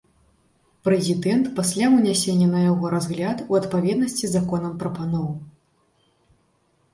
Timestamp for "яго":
2.71-2.85